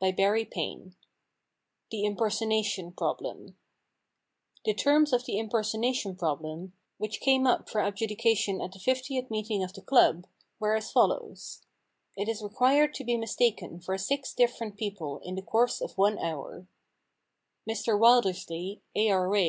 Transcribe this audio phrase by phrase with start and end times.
[0.00, 0.92] VIII
[1.90, 3.56] THE IMPERSONATION PROBLEM
[4.64, 9.64] The terms of the Impersonation Problem, which came up for adjudication at the fiftieth meeting
[9.64, 10.28] of the club,
[10.60, 11.62] were as follows:—
[11.98, 16.20] * It is required to be mistaken for six different people in the course of one
[16.20, 16.68] hour/
[17.68, 19.38] Mr Wildersley, A.R.A.